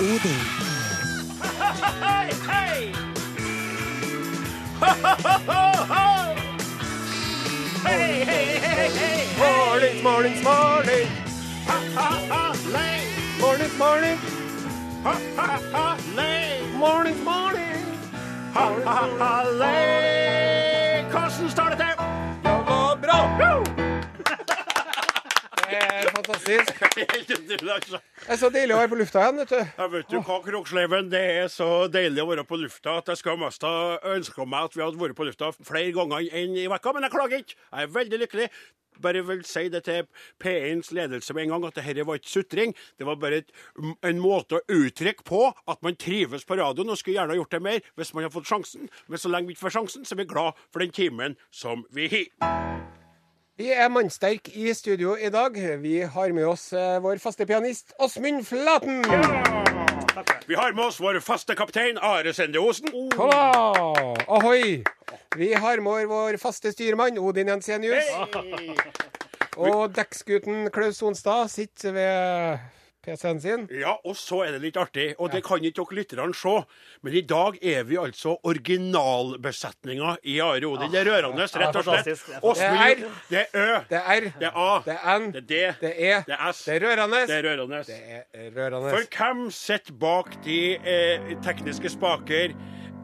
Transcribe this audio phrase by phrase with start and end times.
[0.00, 0.40] Odin.
[2.00, 2.92] Hei, hei!
[4.80, 5.62] Ho, ho, ho, ho,
[5.92, 6.34] ho!
[7.84, 9.26] Hei, hei, hei, hei!
[9.38, 11.08] Mornings, mornings, morning.
[11.66, 13.00] Ha, ha, ha, lei!
[13.40, 14.18] Mornings, morning.
[15.02, 16.62] Ha, ha, ha, lei!
[16.76, 17.84] Mornings, morning.
[18.54, 21.04] Ha, ha, ha, lei!
[21.10, 21.78] Hvordan står det
[25.78, 26.74] er fantastisk.
[27.68, 27.98] Altså.
[28.24, 29.58] Det er så deilig å være på lufta igjen, vet du.
[29.78, 33.20] Ja, vet du hva, Kroksleiven, det er så deilig å være på lufta at jeg
[33.20, 36.66] skulle mest ha ønska meg at vi hadde vært på lufta flere ganger enn i
[36.70, 37.56] vekka, men jeg klager ikke.
[37.58, 38.48] Jeg er veldig lykkelig.
[39.02, 40.06] Bare vil si det til
[40.42, 42.74] P1s ledelse med en gang, at dette var ikke sutring.
[42.98, 46.98] Det var bare et, en måte å uttrykke på at man trives på radioen, og
[46.98, 48.90] skulle gjerne ha gjort det mer hvis man har fått sjansen.
[49.06, 51.86] Men så lenge vi ikke får sjansen, så er vi glad for den timen som
[51.94, 52.97] vi har.
[53.58, 55.56] Vi er Mannsterk i studio i dag.
[55.82, 59.00] Vi har med oss eh, vår faste pianist Åsmund Flaten.
[60.46, 62.86] Vi har med oss vår faste kaptein Are Sende Osen.
[62.94, 64.14] Oh.
[64.28, 64.84] Ahoi!
[65.34, 68.06] Vi har med vår faste styrmann Odin Jensenius.
[69.56, 72.77] Og dekksgutten Klaus Sonstad sitter ved
[73.08, 73.66] PC-en sin.
[73.80, 76.54] Ja, og så er det litt artig, og det kan ikke dere lytterne se,
[77.02, 80.90] men i dag er vi altså originalbesetninga i Odin.
[80.92, 82.04] Det er rørende, rett og slett.
[82.04, 84.30] Det er Åsmund, det er Ø, Det er R.
[84.38, 85.30] det er A, Det er N.
[85.32, 87.22] det er D, Det er det er S, Det er rørende.
[87.26, 87.82] det er rørende.
[87.86, 87.98] Det
[88.34, 88.90] er rørende.
[88.90, 92.54] For hvem sitter bak de eh, tekniske spaker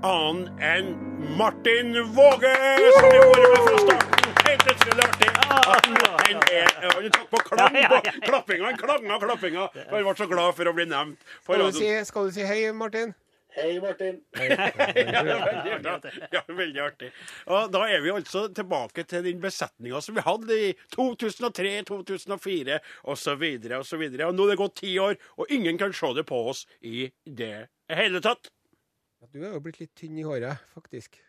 [0.04, 0.90] annen enn
[1.38, 2.52] Martin Våge,
[2.98, 4.20] som vi har vært med fra starten?
[4.44, 5.30] Helt utrolig artig.
[5.54, 8.64] At Martin er Han tok på klang på klappinga.
[8.68, 9.68] Han klanga klappinga.
[9.90, 11.28] Han ble så glad for å bli nevnt.
[11.44, 13.14] Skal du, si, skal du si hei, Martin?
[13.54, 14.18] Hei, Martin.
[14.34, 16.12] Ja, veldig artig.
[16.32, 17.10] Ja, veldig artig.
[17.46, 22.80] Og da er vi altså tilbake til den besetninga som vi hadde i 2003, 2004
[23.14, 23.46] osv.
[23.78, 24.04] osv.
[24.10, 27.06] Og nå er det gått ti år, og ingen kan se det på oss i
[27.24, 28.50] det hele tatt.
[29.32, 31.20] Du er jo blitt litt tynn i håret, faktisk.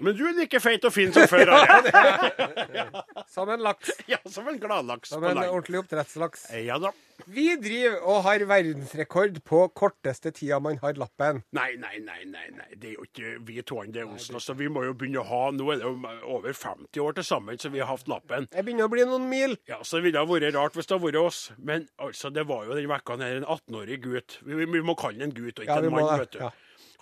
[0.00, 1.50] Men du er like feit og fin som før.
[1.52, 3.02] ja.
[3.28, 3.90] Som en laks.
[4.08, 6.46] Ja, som en gladlaks Som en ordentlig oppdrettslaks.
[6.64, 6.90] Ja da.
[7.28, 11.42] Vi driver og har verdensrekord på korteste tida man har lappen.
[11.54, 12.66] Nei, nei, nei, nei, nei.
[12.72, 14.38] Det er jo ikke vi to, det er Osen.
[14.40, 15.94] Altså, vi må jo begynne å ha Nå er det jo
[16.38, 18.48] over 50 år til sammen så vi har hatt lappen.
[18.50, 19.58] Det begynner å bli noen mil.
[19.70, 21.44] Ja, så Det ville ha vært rart hvis det hadde vært oss.
[21.60, 24.40] Men altså, det var jo den vekka her en 18-årig gutt.
[24.42, 26.12] Vi, vi, vi må kalle han en gutt og ikke Ja, en mann.
[26.24, 26.44] vet du.
[26.48, 26.52] ja.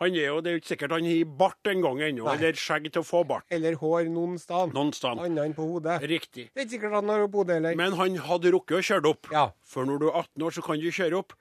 [0.01, 2.57] Han er jo, Det er jo ikke sikkert han har bart en gang ennå, eller
[2.57, 3.45] skjegg til å få bart.
[3.53, 4.73] Eller hår noen sted.
[4.77, 5.21] Noen sted.
[5.21, 5.99] Annet enn på hodet.
[6.09, 6.47] Riktig.
[6.55, 7.77] Det er ikke sikkert han har hodet heller.
[7.77, 9.29] Men han hadde rukket å kjøre opp.
[9.35, 9.51] Ja.
[9.61, 11.37] For når du er 18 år, så kan du kjøre opp.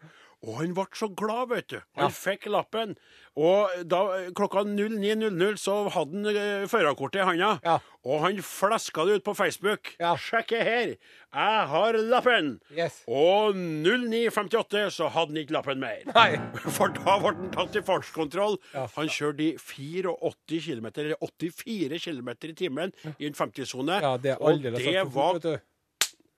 [0.47, 1.79] Og han ble så glad, vet du.
[1.99, 2.15] Han Ja.
[2.15, 2.93] fikk lappen.
[3.35, 6.25] Og da, klokka 09.00 så hadde han
[6.63, 7.59] uh, førerkortet i handa.
[7.63, 7.77] Ja.
[8.07, 9.91] Og han fleska det ut på Facebook.
[9.99, 10.13] Ja.
[10.15, 12.59] Sjekk her, jeg har lappen!
[12.71, 13.01] Yes.
[13.07, 16.03] Og 09.58 så hadde han ikke lappen mer.
[16.15, 16.39] Nei.
[16.77, 18.55] For da ble han tatt i fartskontroll.
[18.73, 18.87] Ja.
[18.95, 23.99] Han kjørte i 84 km, eller 84 km i timen i en 50-sone.
[24.03, 25.43] Ja, det er og det var.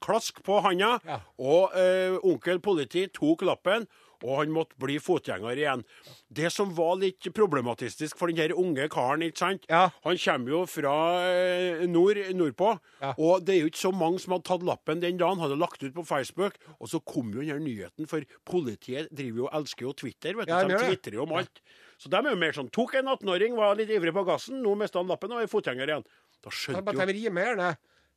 [0.02, 1.20] Klask på handa, Ja.
[1.40, 3.88] og eh, onkel politi tok lappen,
[4.22, 5.82] og han måtte bli fotgjenger igjen.
[6.30, 9.64] Det som var litt problematistisk for den her unge karen, ikke sant?
[9.68, 9.88] Ja.
[10.06, 10.92] Han kommer jo fra
[11.26, 13.16] eh, nord, nordpå, Ja.
[13.18, 15.42] og det er jo ikke så mange som hadde tatt lappen den dagen.
[15.42, 19.46] Hadde lagt ut på Facebook, og så kom jo den her nyheten, for politiet driver
[19.48, 20.54] jo elsker jo Twitter, vet du.
[20.70, 21.62] De twitrer jo om alt.
[21.98, 24.76] Så de er jo mer sånn Tok en 18-åring, var litt ivrig på gassen, nå
[24.78, 26.06] mista han lappen og er fotgjenger igjen.
[26.42, 27.00] Da skjønte jo.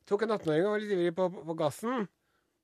[0.05, 2.05] Tok en 18-åring og var litt ivrig på, på gassen.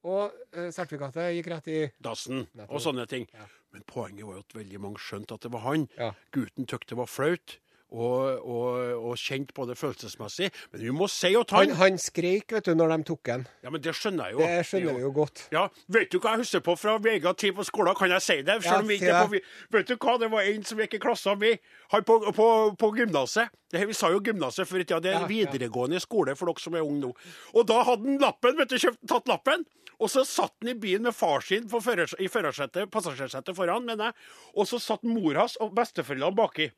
[0.02, 3.28] Og eh, sertifikatet gikk rett i dassen og sånne ting.
[3.38, 3.47] Ja.
[3.72, 5.85] Men poenget var jo at veldig mange skjønte at det var han.
[5.97, 6.12] Ja.
[6.34, 7.57] Gutten tykte det var flaut,
[7.91, 10.47] og, og, og kjent på det følelsesmessig.
[10.72, 13.46] Men vi må si at Han, han han skreik, vet du, når de tok han.
[13.63, 14.46] Ja, men det skjønner jeg jo.
[14.47, 15.44] Det skjønner vi jo godt.
[15.52, 17.96] Ja, Vet du hva jeg husker på fra Vega tid på skolen?
[18.00, 18.62] Kan jeg si det?
[18.63, 19.41] Selv om vi ikke er på,
[19.75, 21.59] vet du hva, det var en som gikk i klassen min
[21.91, 22.47] han på, på,
[22.79, 23.52] på gymnaset.
[23.75, 25.02] Vi sa jo gymnaset før i tida.
[25.03, 27.11] Det er videregående skole for dere som er unge nå.
[27.55, 29.67] Og da hadde han lappen, vet du, kjøpt, tatt lappen.
[30.02, 33.85] Og så satt han i bilen med far sin på førers- i førersetet, passasjersetet foran,
[33.85, 34.16] mener jeg.
[34.55, 36.72] Og så satt mor hans og besteforeldrene baki.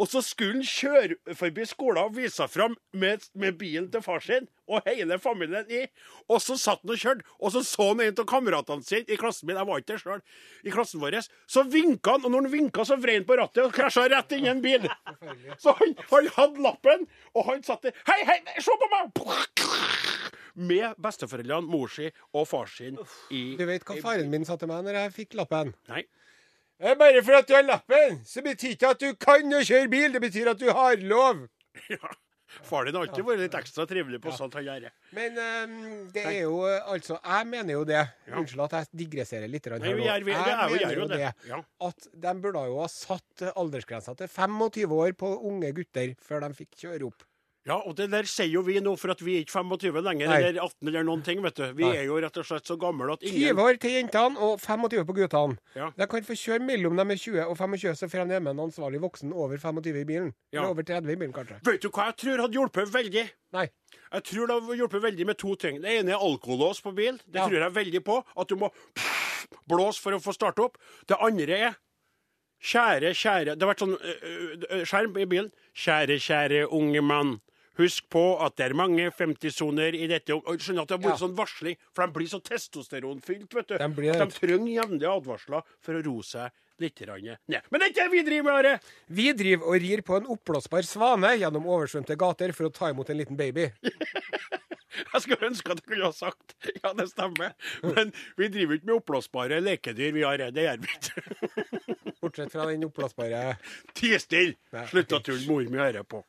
[0.00, 4.00] Og så skulle han kjøre forbi skolen og vise seg fram med, med bilen til
[4.04, 5.82] far sin og hele familien i.
[6.30, 9.18] Og så satt han og kjørte, og så så han en av kameratene sine i
[9.20, 10.22] klassen min, jeg var ikke der sjøl,
[10.64, 11.18] i klassen vår.
[11.50, 14.32] Så vinka han, og når han vinka, så vrei han på rattet og krasja rett
[14.36, 14.86] inn i en bil.
[15.60, 17.04] Så han, han hadde lappen,
[17.34, 19.20] og han satt der Hei, hei, se på meg!
[20.60, 22.98] Med besteforeldrene, mor si og far sin
[23.32, 25.74] i Du vet hva faren min sa til meg når jeg fikk lappen?
[25.90, 26.02] Nei.
[26.80, 29.90] Eh, Bare for at du har lappen, så betyr ikke at du kan å kjøre
[29.92, 30.10] bil.
[30.16, 31.46] Det betyr at du har lov.
[31.90, 32.10] Ja.
[32.66, 34.88] Far din har alltid vært litt ekstra trivelig på sånt han gjør.
[35.14, 35.74] Men um,
[36.10, 38.00] det er jo altså Jeg mener jo det.
[38.26, 39.68] Unnskyld at jeg digresserer litt.
[39.70, 41.20] Her, Nei, vi gjør, vi, Jeg det er, mener jo det.
[41.46, 41.60] Ja.
[41.86, 46.50] At de burde jo ha satt aldersgrensa til 25 år på unge gutter før de
[46.58, 47.22] fikk kjøre opp.
[47.68, 50.28] Ja, og det der sier jo vi nå, for at vi er ikke 25 lenger,
[50.30, 50.36] Nei.
[50.40, 51.66] eller 18 eller noen ting, vet du.
[51.76, 51.96] Vi Nei.
[52.00, 55.04] er jo rett og slett så gamle at ingen 20 år til jentene og 25
[55.04, 55.58] på guttene.
[55.76, 55.90] Ja.
[55.96, 58.64] De kan få kjøre mellom dem er 20 og 25, så får de med en
[58.64, 60.32] ansvarlig voksen over 25 i bilen.
[60.52, 60.62] Ja.
[60.62, 61.60] Eller over 30 i bilen, kanskje.
[61.68, 63.26] Vet du hva jeg tror hadde hjulpet veldig?
[63.52, 63.66] Nei.
[64.14, 65.82] Jeg tror det hadde hjulpet veldig med to ting.
[65.84, 67.20] Det ene er alkolås på bil.
[67.26, 67.46] Det Ja.
[67.48, 68.24] tror jeg veldig på.
[68.36, 68.70] At du må
[69.68, 70.78] blåse for å få starte opp.
[71.06, 71.78] Det andre er
[72.60, 75.46] Kjære, kjære Det har vært sånn øh, øh, skjerm i bilen.
[75.72, 77.40] Kjære, kjære unge mann.
[77.78, 80.34] Husk på at det er mange 50-soner i dette.
[80.34, 81.26] Og skjønner at det har vært Ja.
[81.26, 83.78] sånn varsling, for de blir så testosteronfylt, vet du.
[83.78, 86.50] De blir at de trenger jevnlige advarsler for å roe seg
[86.80, 87.38] litt ned.
[87.70, 88.80] Men det er ikke det vi driver med, Are!
[89.08, 93.10] Vi driver og rir på en oppblåsbar svane gjennom oversvømte gater for å ta imot
[93.10, 93.70] en liten baby.
[95.12, 97.54] Jeg skulle ønske at jeg kunne ha sagt ja, det stemmer.
[97.82, 100.12] Men vi driver ikke med oppblåsbare lekedyr.
[100.16, 102.14] Vi har det gjør vi ikke.
[102.20, 103.56] Bortsett fra den oppblåsbare
[103.96, 104.56] Ti stille!
[104.90, 106.24] Slutt å tulle, mor mi hører på.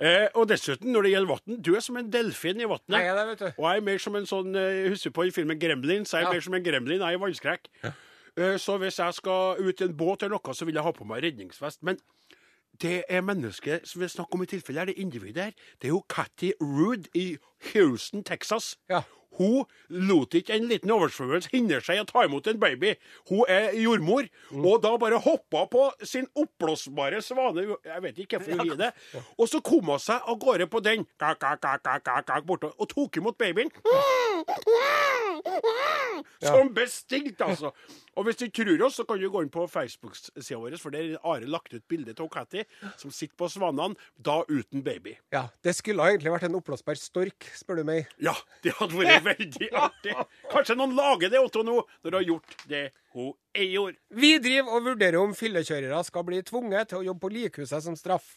[0.00, 2.88] Eh, og dessuten, når det gjelder vann, du er som en delfin i vannet.
[2.88, 3.44] det vet du.
[3.58, 6.24] Og jeg er mer som en sånn Jeg Husker på i filmen Gremlin, så jeg
[6.24, 6.32] er Ja.
[6.32, 7.00] mer som en gremlin.
[7.00, 7.66] Jeg er vannskrekk.
[7.84, 10.92] Eh, så hvis jeg skal ut i en båt eller noe, så vil jeg ha
[10.92, 11.82] på meg redningsvest.
[11.82, 11.98] Men
[12.80, 15.52] det er mennesket som vi snakker om i tilfelle, er det individet her.
[15.80, 17.36] Det er jo Catty Rood i
[17.74, 18.76] Houston, Texas.
[18.88, 19.02] Ja.
[19.38, 22.94] Hun lot ikke en liten oversvømmelse hindre seg å ta imot en baby.
[23.30, 24.64] Hun er jordmor, Mm.
[24.66, 28.92] og da bare hoppa på sin oppblåsbare svane Jeg vet ikke hvorfor hun gir det.
[29.38, 32.44] Og så kom hun seg av gårde på den, kak, kak, kak, kak, kak, kak,
[32.46, 33.70] borte, og tok imot babyen.
[36.42, 37.72] Som bestilt, altså.
[38.18, 40.90] Og hvis du ikke tror oss, så kan du gå inn på Facebook-sida vår, for
[40.94, 42.64] der har Are lagt ut bilde av Catty
[42.98, 45.14] som sitter på svanene, da uten baby.
[45.32, 48.10] Ja, Det skulle egentlig vært en oppblåsbar stork, spør du meg.
[48.18, 48.34] Ja,
[48.64, 50.16] det hadde vært veldig artig.
[50.50, 52.84] Kanskje noen lager det Otto nå, når du har gjort det
[53.14, 53.98] hun ei gjorde.
[54.10, 57.96] Vi driver og vurderer om fyllekjørere skal bli tvunget til å jobbe på likhuset som
[57.98, 58.36] straff.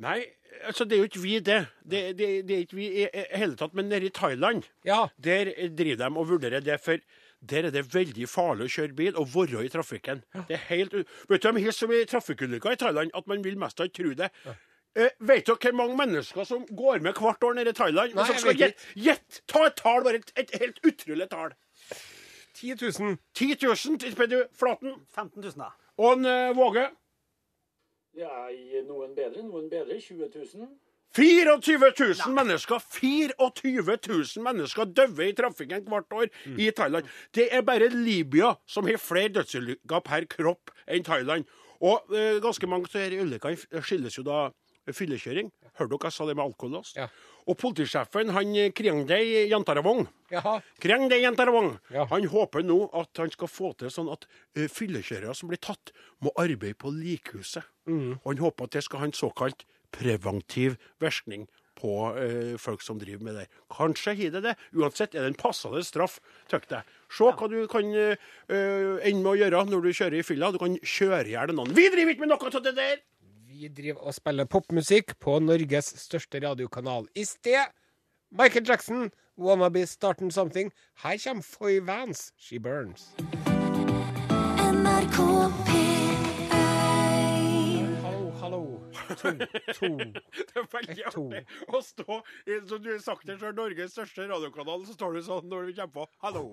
[0.00, 0.22] Nei,
[0.64, 1.58] altså det er jo ikke vi det.
[1.84, 3.74] Det, det, det er ikke vi i hele tatt.
[3.76, 6.78] Men nede i Thailand, Ja, der driver de og vurderer det.
[6.80, 7.02] For
[7.40, 10.22] der er det veldig farlig å kjøre bil og være i trafikken.
[10.48, 10.92] Det er helt,
[11.28, 14.12] vet du, De har så mye trafikkulykker i Thailand at man vil mest ikke tro
[14.18, 14.30] det.
[14.98, 18.14] Eh, vet dere hvor mange mennesker som går med hvert år nede i Thailand?
[18.14, 21.54] Nei, som skal gjette, gjett, ta et tall, bare et, et helt utrolig tall.
[22.60, 23.16] 10 000.
[23.34, 24.98] 10 000 til Peder Flaten.
[25.14, 25.70] 15 000, da.
[25.96, 26.88] Og en eh, Våge.
[28.18, 28.50] Ja,
[28.84, 30.00] noen bedre, noen bedre.
[30.02, 30.68] 20 000.
[31.16, 37.08] 24 000 mennesker 24 000 mennesker døde i trafikken hvert år i Thailand.
[37.34, 41.48] Det er bare Libya som har flere dødsulykker per kropp enn Thailand.
[41.80, 44.50] Og eh, ganske mange av disse ulykkene skyldes jo da
[44.90, 45.50] fyllekjøring.
[45.78, 46.92] Hørte dere jeg sa det med alkolås?
[46.96, 47.06] Ja.
[47.48, 50.56] Og politisjefen, han Kriangdei Jantaravong Jaha.
[50.82, 52.04] Kriangdei Jantaravong, Ja.
[52.10, 55.92] han håper nå at han skal få til sånn at eh, fyllekjørere som blir tatt,
[56.22, 57.64] må arbeide på likhuset.
[57.90, 59.64] Og han håper at det skal ha en såkalt
[59.94, 61.48] preventiv virkning
[61.80, 63.46] på eh, folk som driver med det.
[63.72, 64.56] Kanskje har det det.
[64.76, 66.18] Uansett er det en passende straff,
[66.50, 66.98] tykker jeg.
[67.16, 68.16] Se hva du kan eh,
[68.50, 70.52] ende med å gjøre når du kjører i fylla.
[70.52, 71.72] Du kan kjøre i hjel noen.
[71.76, 73.02] Vi driver ikke med noe av det der!
[73.50, 77.08] Vi driver og spiller popmusikk på Norges største radiokanal.
[77.16, 77.74] I sted
[78.30, 80.70] Michael Jackson, 'Wanna Be Starting Something'.
[81.02, 83.10] Her kommer Foy Vans, 'She Burns'.
[84.70, 85.69] NRK
[89.10, 89.30] To,
[89.74, 89.88] to.
[90.50, 91.40] Det er veldig artig
[91.74, 95.20] å stå i som du har sagt det selv, Norges største radiokanal, så står du
[95.26, 96.44] sånn når vi kommer på Hallo,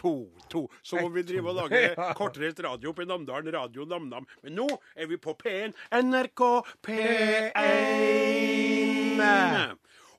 [0.00, 0.12] to,
[0.52, 0.62] to.
[0.86, 2.12] Så må vi drive og lage Ja.
[2.16, 4.24] kortreist radio oppe i Namdalen, Radio Namnam.
[4.42, 6.42] Men nå er vi på P1, NRK
[6.86, 7.52] P1.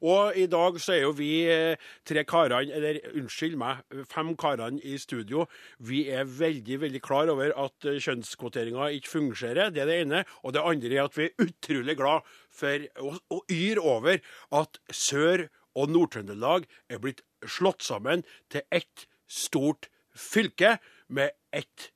[0.05, 4.81] Og i dag så er jo vi eh, tre karene, eller unnskyld meg, fem karene
[4.85, 5.47] i studio.
[5.79, 9.71] Vi er veldig, veldig klar over at eh, kjønnskvoteringa ikke fungerer.
[9.73, 10.23] Det er det ene.
[10.43, 14.21] Og det andre er at vi er utrolig glad for å, yr over
[14.61, 20.77] at Sør- og Nord-Trøndelag er blitt slått sammen til ett stort fylke
[21.13, 21.91] med ett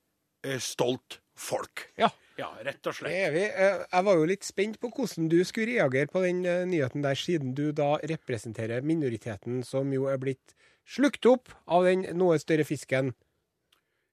[0.45, 1.87] eh, stolt folk.
[1.97, 2.11] Ja.
[2.39, 3.35] Ja, rett og slett.
[3.35, 7.03] Eh, Jeg var jo litt spent på hvordan du skulle reagere på den eh, nyheten
[7.03, 10.55] der, siden du da representerer minoriteten som jo er blitt
[10.87, 13.13] slukt opp av den noe større fisken.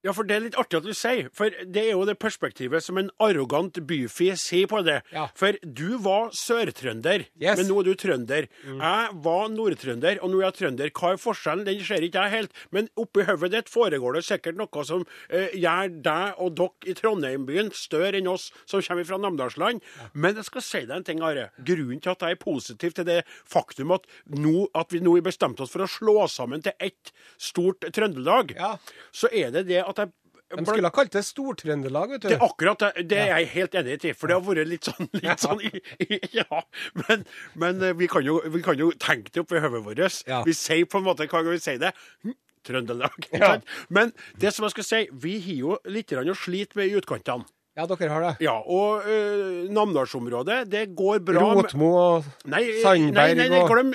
[0.08, 2.80] Ja, for det er litt artig at du sier, for det er jo det perspektivet
[2.84, 5.02] som en arrogant byfi sier på det.
[5.12, 5.26] Ja.
[5.36, 7.58] For du var sørtrønder, Yes.
[7.60, 8.46] men nå er du trønder.
[8.64, 10.90] Jeg var nordtrønder, og nå er jeg trønder.
[10.96, 11.66] Hva er forskjellen?
[11.68, 12.56] Den ser ikke jeg helt.
[12.74, 16.94] Men oppi hodet ditt foregår det sikkert noe som eh, gjør deg og dere i
[16.98, 19.84] Trondheim-byen større enn oss som kommer fra Namdalsland.
[20.14, 21.50] Men jeg skal si deg en ting, Are.
[21.60, 25.26] Grunnen til at jeg er positiv til det faktum at, nå, at vi nå har
[25.28, 28.76] bestemt oss for å slå sammen til ett stort Trøndelag, Ja.
[29.12, 30.14] så er det det at jeg
[30.48, 32.28] De skulle ha kalt det Stor-Trøndelag, vet du.
[32.30, 33.04] det er akkurat det.
[33.10, 35.72] Det er jeg helt enig i, for det har vært litt sånn, litt sånn i,
[36.06, 36.62] i, Ja.
[37.02, 37.26] Men,
[37.60, 40.22] men eh, vi, kan jo, vi kan jo tenke det oppi hodet vårt.
[40.28, 40.40] Ja.
[40.48, 41.92] Vi sier på en måte hver gang vi sier det?
[42.24, 43.28] Hm, Trøndelag.
[43.36, 43.52] Ja.
[43.92, 47.44] Men det som jeg skal si, vi har jo litt å slite med i utkantene.
[47.78, 48.30] Ja, dere har det.
[48.42, 53.60] Ja, og uh, Namdalsområdet, det går bra Rotmo og Nei, eh, Sandberg nei, nei, nei,
[53.70, 53.92] glem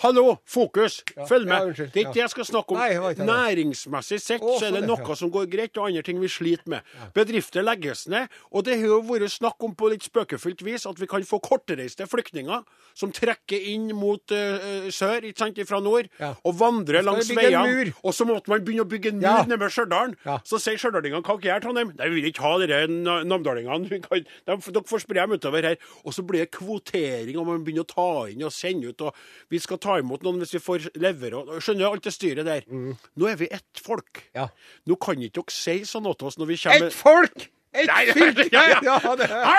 [0.00, 1.02] Hallo, fokus!
[1.28, 1.58] Følg med.
[1.58, 2.80] ja, unnskyld, det er ikke det jeg skal snakke om.
[2.80, 3.12] Nei.
[3.28, 6.88] Næringsmessig sett så er det noe som går greit, og andre ting vi sliter med.
[7.16, 11.00] Bedrifter legges ned, og det har jo vært snakk om på litt spøkefullt vis at
[11.02, 12.64] vi kan få kortreiste flyktninger
[12.96, 16.32] som trekker inn mot uh, sør, ikke sant, fra nord, Ja.
[16.48, 17.92] og vandrer langs veiene.
[18.02, 19.44] Og så måtte man begynne å bygge en mur Ja.
[19.44, 20.16] nede ved Stjørdal.
[20.24, 20.38] Ja.
[20.48, 21.92] Så sier stjørdalingene hva gjør, Trondheim?
[21.98, 22.56] Nei, vi vil ikke ha
[22.88, 23.88] na- namdalingene.
[24.04, 25.76] Kan- de- Dere får spre dem utover her.
[26.04, 29.00] Og så blir det kvotering, og man begynner å ta inn og sende ut.
[29.00, 29.14] og
[29.50, 32.60] Vi skal ta imot noen hvis vi får lever og Skjønner alt det styret der?
[32.68, 34.24] Nå er vi ett folk.
[34.34, 34.48] Ja.
[34.86, 37.50] Nå kan ikke dere si sånn til oss når vi kommer Ett folk!
[37.74, 38.48] Et fylke!
[38.52, 38.82] ja, ja.
[38.82, 38.98] Ja,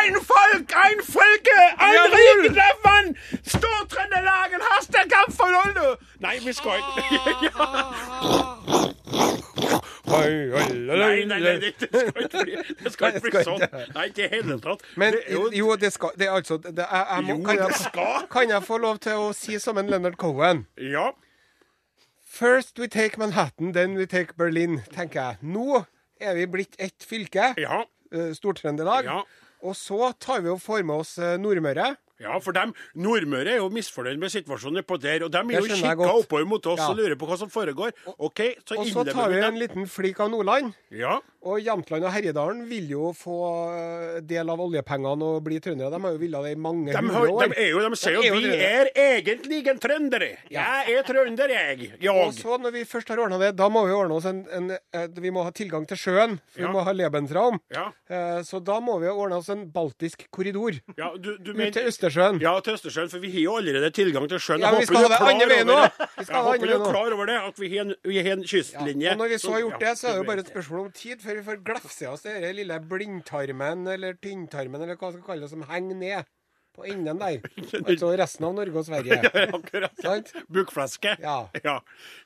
[0.01, 2.41] Ein folk, ein folke, ein Jawohl!
[2.41, 3.13] rikdreven!
[3.45, 4.59] Stor-Trøndelagen,
[5.13, 5.93] kamp for alle!
[6.19, 7.53] Nei, vi skal ikke
[10.09, 13.63] Oi, oi, oi, Nei, nei, nei, det, skal ikke bli, det skal ikke bli sånn.
[13.95, 14.81] Nei, ikke i hele tatt.
[14.97, 18.49] Men Det jo- jo, det skal Det altså det, jeg, jeg må, kan, jeg, kan
[18.55, 20.65] jeg få lov til å si som en Leonard Cohen?
[20.77, 21.11] Ja.
[22.25, 25.37] First we take Manhattan, then we take Berlin, tenker jeg.
[25.41, 25.85] Nå
[26.21, 27.83] er vi blitt ett fylke, Ja.
[28.11, 29.03] eh, Stor-Trøndelag.
[29.05, 29.21] Ja.
[29.63, 31.95] Og så tar vi og får med oss eh, Nordmøre.
[32.19, 35.67] Ja, for dem, Nordmøre er jo misfornøyd med situasjonen på der, og de er jo
[35.71, 36.89] kikka oppover mot oss Ja.
[36.91, 37.93] og lurer på hva som foregår.
[38.17, 40.73] OK, så Og så tar vi en liten flik av Nordland.
[40.91, 41.19] Ja.
[41.47, 43.35] Og Jämtland og Herjedalen vil jo få
[43.71, 45.87] eh, del av oljepengene og bli trøndere.
[45.93, 47.45] De har jo villet det i mange De, hundre år.
[47.53, 50.27] de, er jo, de sier jo er vi er egentlig en trøndere.
[50.51, 51.93] Jeg er trønder, jeg.
[51.95, 52.11] jeg.
[52.11, 54.67] Og så når vi først har ordna det, da må vi ordne oss en, en,
[54.99, 56.35] en Vi må ha tilgang til sjøen.
[56.51, 56.67] For Ja.
[56.67, 57.61] Vi må ha Lebensraum.
[57.71, 57.85] Ja.
[58.11, 61.87] Eh, Så da må vi ordne oss en baltisk korridor Ja, du, du ut til
[61.87, 62.41] Østersjøen.
[62.43, 64.59] Ja, til Østersjøen, for vi har jo allerede tilgang til sjøen.
[64.67, 65.79] Ja, men vi skal ha det andre veien nå.
[66.19, 67.85] Vi skal Jeg ha det håper andre er veien klar over det, at vi har
[67.87, 69.11] en, vi har en Ja, kystlinje.
[69.15, 70.79] og når vi så har gjort ja, det, så er det jo bare et spørsmål
[70.85, 75.27] om tid vi får glefse oss den lille blindtarmen eller tynntarmen eller hva man skal
[75.27, 76.29] kalle det, som henger ned
[76.75, 77.39] på enden der.
[77.89, 79.19] Altså resten av Norge og Sverige.
[79.23, 79.95] Ja, Akkurat.
[80.03, 80.33] Sant?
[80.51, 81.15] Bukfleske.
[81.21, 81.39] Ja.
[81.63, 81.79] ja.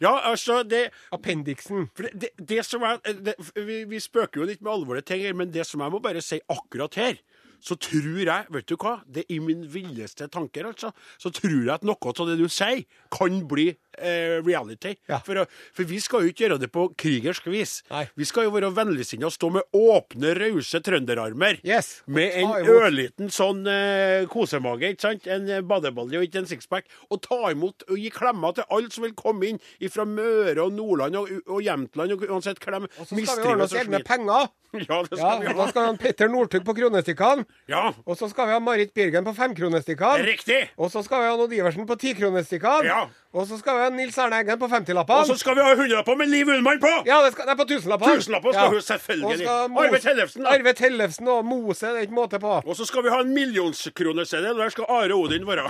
[0.03, 1.87] Ja, altså, det Appendiksen.
[1.95, 5.23] For det, det, det som er, det, vi, vi spøker jo litt med alvorlige ting,
[5.25, 7.17] her, men det som jeg må bare si akkurat her,
[7.63, 10.91] så tror jeg, vet du hva, det er i min villeste tanker, altså,
[11.21, 12.83] så tror jeg at noe av det du sier,
[13.13, 14.95] kan bli eh, reality.
[15.09, 15.19] Ja.
[15.25, 15.43] For,
[15.75, 17.79] for vi skal jo ikke gjøre det på krigersk vis.
[17.91, 18.05] Nei.
[18.19, 21.59] Vi skal jo være vennligsinnede og stå med åpne, rause trønderarmer.
[21.67, 22.01] Yes.
[22.07, 25.27] Med en ørliten sånn eh, kosemage, ikke sant?
[25.27, 26.89] En eh, badebalje og ikke en sixpack.
[27.09, 29.61] Og ta imot og gi klemmer til alle som vil komme inn
[29.93, 33.67] fra Møre og Nordland og, og Jämtland, og uansett de Og så skal vi ordne
[33.69, 34.51] oss egne penger.
[34.73, 35.53] Ja, det Ja, vi ha.
[35.53, 37.43] Da skal vi ha Petter Northug på kronestykkene.
[37.69, 40.25] Ja, Og så skal vi ha Marit Birgen på femkronestykkene.
[40.25, 40.61] riktig.
[40.81, 42.87] Og så skal vi ha Odd Iversen på tikronestykkene.
[42.89, 43.03] Ja.
[43.33, 46.17] Og så skal vi ha Nils Arne Eggen på Og så skal vi ha 100-lappene
[46.17, 46.91] med Liv Ullmann på!
[47.07, 48.19] Ja, det skal, nei, på tusenlappene.
[48.19, 49.47] Tusenlapper skal hun selvfølgelig.
[49.49, 50.45] Arve Tellefsen.
[50.45, 52.59] Arve Tellefsen og Mose, det er ikke måte på.
[52.61, 54.61] Og så skal vi ha en millionskroneseddel.
[54.61, 55.65] Der skal Are Odin være.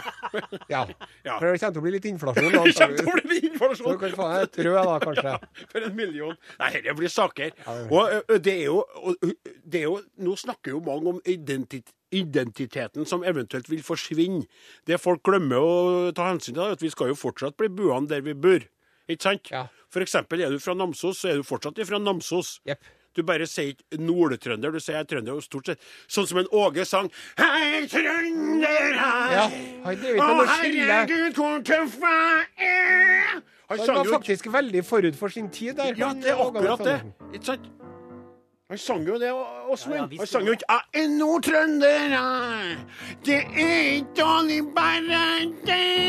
[0.69, 0.83] Ja.
[1.23, 1.37] Ja.
[1.39, 2.49] For det kommer til å bli litt inflasjon.
[2.51, 2.63] da.
[2.67, 3.93] Det kommer til å bli Så informasjon.
[3.95, 5.35] du kan få deg et rød, da, kanskje.
[5.71, 6.35] For en million.
[6.59, 7.53] Nei, det blir saker.
[7.87, 8.81] Og det er jo,
[9.63, 9.95] det er jo
[10.27, 14.45] Nå snakker jo mange om identitet, identiteten som eventuelt vil forsvinne.
[14.87, 18.13] Det folk glemmer å ta hensyn til, er at vi skal jo fortsatt bli buende
[18.13, 18.65] der vi bor.
[19.09, 19.49] Ikke sant?
[19.51, 19.67] Ja.
[19.93, 22.59] For eksempel er du fra Namsos, så er du fortsatt fra Namsos.
[22.69, 22.91] Yep.
[23.13, 25.37] Du bare sier ikke nordtrønder, du sier er trønder.
[25.37, 27.11] Og stort sett sånn som en Åge sang.
[27.37, 29.35] Hei, trønder, hei.
[29.35, 29.45] Ja,
[29.85, 33.43] Å, herregud, hvor tøff jeg er.
[33.69, 35.93] Han Han var faktisk veldig forut for sin tid der.
[35.97, 36.99] ja, det er akkurat det.
[37.33, 37.69] Ikke sant?
[38.73, 39.29] Han sang jo det,
[39.69, 39.99] Åsmund.
[39.99, 42.77] Ja, ja, han sang jo ikke 'Jeg er nordtrønder',
[43.25, 46.03] Det er ikke dårlig, bare der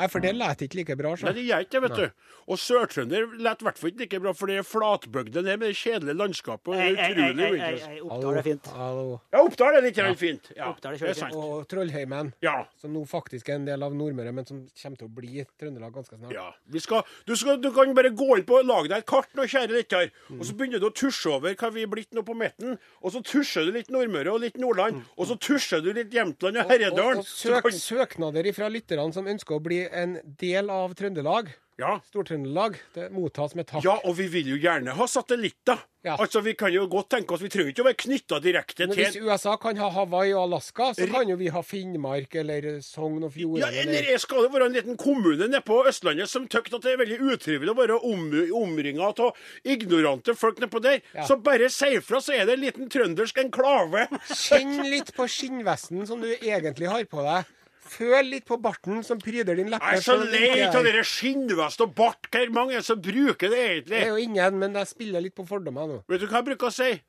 [0.00, 1.12] Nei, for det lät ikke like bra.
[1.26, 2.28] Nei, det gjør ikke det, vet du.
[2.50, 5.70] Og sørtrønder lett i hvert fall ikke like bra, for det er flatbygden ned med
[5.70, 6.70] det kjedelige landskapet.
[6.72, 7.92] og er utrolig jeg, uinteressant.
[7.92, 8.70] jeg, Oppdal er fint.
[8.78, 9.18] Hallo.
[9.34, 10.08] Ja, Oppdal er litt ja.
[10.16, 10.50] fint.
[10.56, 11.36] Ja, Oppdal er det er sant.
[11.36, 12.54] Og Trollheimen, Ja.
[12.80, 15.92] som nå faktisk er en del av Nordmøre, men som kommer til å bli Trøndelag
[15.92, 16.32] ganske snart.
[16.32, 16.48] Ja.
[16.66, 19.44] Vi skal, du, skal, du kan bare gå inn på lag deg et kart nå,
[19.44, 20.10] kjære lytter.
[20.38, 22.78] Og så begynner du å tusje over hva vi er blitt nå på midten.
[23.02, 25.02] Og så tusjer du litt Nordmøre og litt Nordland.
[25.18, 29.12] Og så tusjer du litt Jämtland og Og, og, og søk, kan- søknader fra lytterne
[29.12, 31.50] som ønsker å bli en del av Trøndelag,
[31.80, 31.94] Ja.
[32.10, 33.84] Stor-Trøndelag, det mottas med takk.
[33.84, 35.80] ja, og vi vil jo gjerne ha satellitter.
[36.02, 36.14] Ja.
[36.16, 38.96] Altså, Vi kan jo godt tenke oss, vi trenger ikke å være knytta direkte Men
[38.96, 43.18] hvis USA kan ha Hawaii og Alaska, så kan jo vi ha Finnmark eller Sogn
[43.20, 43.82] og ja, Fjordane.
[43.82, 46.94] eller jeg skal det være en liten kommune nede på Østlandet som tykker at det
[46.94, 48.24] er veldig utrivelig å være om,
[48.62, 51.00] omringa av ignorante folk nedpå der?
[51.12, 51.28] Ja.
[51.28, 54.08] Så bare si ifra, så er det en liten trøndersk enklave.
[54.32, 57.56] Kjenn litt på skinnvesten som du egentlig har på deg.
[57.90, 59.82] Føl litt på barten som pryder din leppe.
[59.90, 62.28] Jeg er så lei er- av dere skinnvest og bart.
[62.30, 63.88] Hvor mange er det som bruker det egentlig?
[63.96, 66.02] Det er jo ingen, men jeg spiller litt på fordommer nå.
[66.08, 67.00] Vet du hva jeg bruker å si?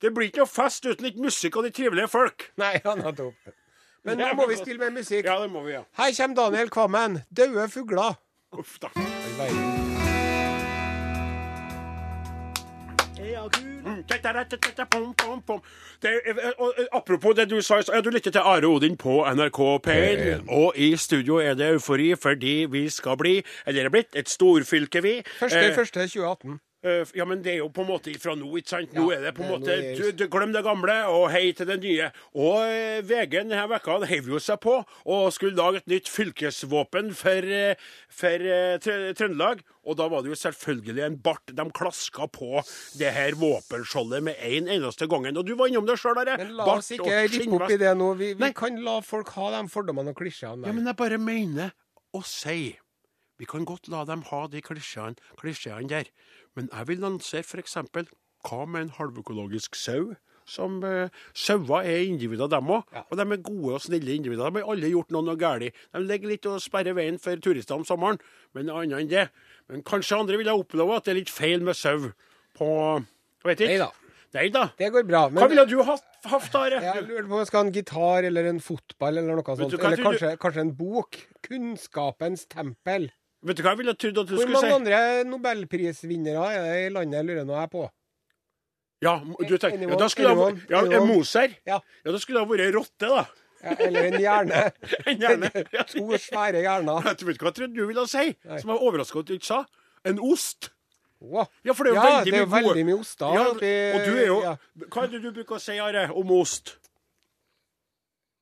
[0.00, 2.52] Det blir ikke noe fest uten litt musikk og de trivelige folk.
[2.56, 3.34] Nei, ja, nettopp.
[4.04, 5.24] Men nå må vi spille med musikk.
[5.26, 5.82] Ja, det må vi, ja.
[5.98, 7.22] Her kommer Daniel Kvammen.
[7.34, 8.16] 'Daue fugler'.
[8.54, 9.97] Uff da.
[16.92, 20.44] Apropos det du sa, er du lytter til Are Odin på NRK P1.
[20.48, 25.02] Og i studio er det eufori fordi vi skal bli, eller er blitt, et storfylke,
[25.02, 25.22] vi.
[25.38, 26.60] Første, Eh, første 2018.
[26.86, 28.92] Eh, ja, men det er jo på en måte fra nå, ikke sant?
[28.94, 31.80] Nå er det på en måte du, du, Glem det gamle og hei til det
[31.82, 32.10] nye.
[32.38, 37.10] Og eh, VG denne vekka heiv jo seg på og skulle lage et nytt fylkesvåpen
[37.18, 38.46] for, eh, for
[39.18, 39.64] Trøndelag.
[39.88, 41.50] Og da var det jo selvfølgelig en bart.
[41.58, 42.62] De klaska på
[43.00, 45.38] det her våpenskjoldet med en eneste gangen.
[45.40, 46.36] Og du var innom det sjøl, Are.
[46.38, 48.12] Men la Bart oss ikke rippe opp i det nå.
[48.20, 51.74] Vi, vi kan la folk ha de fordommene og klisjeene Ja, men jeg bare mener
[52.14, 52.76] å si
[53.38, 56.10] Vi kan godt la dem ha de klisjeene der.
[56.58, 57.76] Men jeg vil lansere f.eks.
[58.48, 60.16] hva med en halvøkologisk sau?
[60.48, 62.86] Som uh, Sauer er individer, dem òg.
[62.96, 63.02] Ja.
[63.12, 64.48] Og de er gode og snille individer.
[64.48, 65.76] De har alle gjort noe, noe galt.
[65.92, 68.16] De ligger litt og sperrer veien for turister om sommeren,
[68.56, 69.26] men annet enn det.
[69.68, 72.08] Men kanskje andre vil oppleve at det er litt feil med sau
[72.56, 72.68] på
[73.44, 73.74] vet ikke.
[73.74, 73.90] Nei da.
[74.38, 74.64] Nei da.
[74.80, 75.22] Det går bra.
[75.28, 76.80] Hva Men ville du hatt, hatt Are?
[76.84, 79.70] jeg lurer på skal en gitar eller en fotball eller noe sånt.
[79.72, 81.20] du hva, Eller kanskje, du- kanskje en bok.
[81.44, 83.10] 'Kunnskapens tempel'.
[83.46, 84.76] Vet du hva jeg ville trodd at du Hvor skulle mange si?
[84.78, 87.84] andre nobelprisvinnere er det i landet, lurer nå jeg på.
[89.04, 91.52] Ja, du tenker, ja, da skulle det ja, en Moser.
[91.68, 91.76] Ja.
[92.02, 93.22] Ja, da skulle det ha vært rotte, da.
[93.62, 94.64] Ja, eller en hjerne.
[95.12, 95.52] En hjerne.
[95.92, 97.06] To svære hjerner.
[97.06, 98.58] Jeg vet ikke hva jeg trodde du ville si, Nei.
[98.58, 99.60] som jeg er overraska over at du ikke sa.
[100.06, 100.72] En ost.
[101.22, 101.46] Wow.
[101.66, 103.56] Ja, for det er jo Ja, veldig det er mye veldig mye oster Ja, og
[103.58, 104.36] du er jo.
[104.86, 106.76] Hva er det du bruker å si, Are, om ost?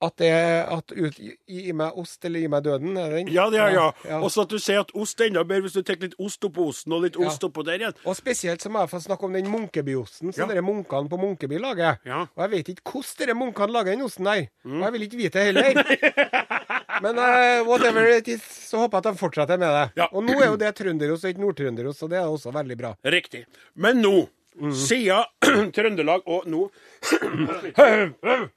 [0.05, 0.29] At det
[0.69, 1.15] at ut,
[1.49, 3.31] Gi meg ost eller gi meg døden, er det den?
[3.33, 3.85] Ja, det er ja.
[4.05, 4.19] ja.
[4.21, 6.45] Og så at du sier at ost er enda bedre hvis du tar litt ost
[6.45, 7.31] oppå osten og litt Ja.
[7.31, 7.97] ost oppå der igjen.
[8.05, 10.61] Og spesielt så må jeg få snakke om den Munkebyosten som Ja.
[10.61, 11.97] munkene på Munkeby lager.
[12.05, 12.27] Ja.
[12.37, 14.47] Og jeg vet ikke hvordan dere munkene lager den osten der.
[14.65, 14.77] Mm.
[14.83, 15.73] Og jeg vil ikke vite det heller.
[17.03, 19.87] Men uh, whatever it is, så håper jeg at de fortsetter med det.
[20.01, 20.07] Ja.
[20.13, 22.95] Og nå er jo det trønderost og ikke nordtrønderost, så det er også veldig bra.
[23.05, 23.45] Riktig.
[23.75, 24.15] Men nå,
[24.73, 25.25] siden
[25.77, 26.71] Trøndelag og nå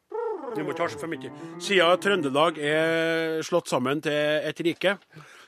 [0.56, 1.32] Vi må ikke ha så for mye.
[1.62, 4.14] Siden Trøndelag er slått sammen til
[4.50, 4.96] et rike,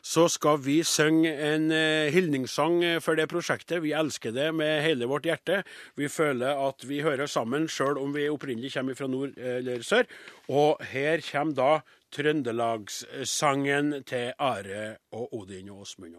[0.01, 3.83] så skal vi synge en eh, hyldningssang for det prosjektet.
[3.83, 5.61] Vi elsker det med hele vårt hjerte.
[5.97, 10.09] Vi føler at vi hører sammen, sjøl om vi opprinnelig kommer fra nord eller sør.
[10.49, 11.71] Og her kommer da
[12.11, 16.17] trøndelagssangen til Are og Odin og Åsmund.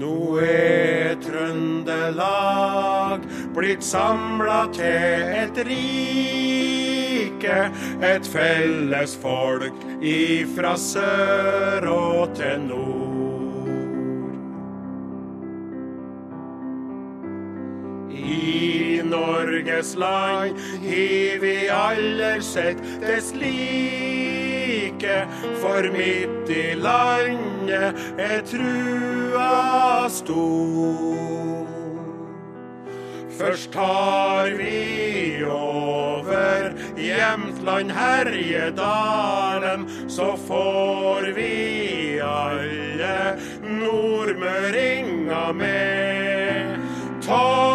[0.00, 7.58] Nå er Trøndelag blitt samla til et rike,
[8.00, 13.68] et felles folk ifra sør og til nord.
[18.16, 20.56] I Norges land
[20.88, 23.34] har vi aller sett dess
[25.00, 25.28] like,
[25.60, 31.66] for midt i landet er trua stor.
[33.38, 46.78] Først tar vi over Jämtland, Herjedalen, så får vi alle nordmøringa med.
[47.22, 47.71] Tolk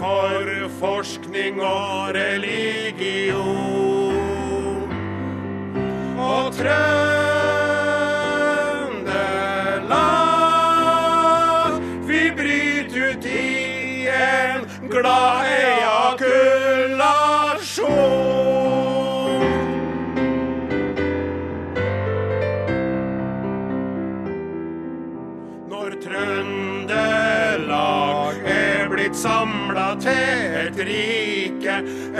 [0.00, 3.44] for forskning og religion.
[6.18, 6.80] Og Trøndelag,
[12.08, 15.59] vi bryter ut i en glad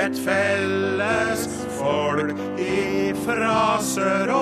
[0.00, 1.42] et felles
[1.76, 4.32] folk ifra sør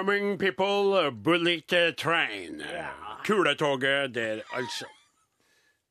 [0.00, 2.62] Humming people, bullet train.
[3.24, 4.86] Kuletoget der, altså.